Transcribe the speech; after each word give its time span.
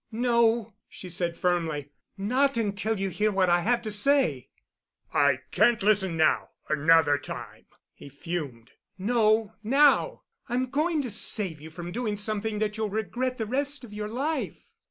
"No," 0.11 0.73
she 0.89 1.09
said 1.09 1.37
firmly, 1.37 1.91
"not 2.17 2.57
until 2.57 2.99
you 2.99 3.09
hear 3.09 3.31
what 3.31 3.51
I 3.51 3.59
have 3.61 3.83
to 3.83 3.91
say——" 3.91 4.49
"I 5.13 5.41
can't 5.51 5.83
listen 5.83 6.17
now—another 6.17 7.19
time," 7.19 7.67
he 7.93 8.09
fumed. 8.09 8.71
"No, 8.97 9.53
now. 9.61 10.23
I'm 10.49 10.71
going 10.71 11.03
to 11.03 11.11
save 11.11 11.61
you 11.61 11.69
from 11.69 11.91
doing 11.91 12.17
something 12.17 12.57
that 12.57 12.77
you'll 12.77 12.89
regret 12.89 13.37
the 13.37 13.45
rest 13.45 13.83
of 13.83 13.93
your 13.93 14.07
life." 14.07 14.65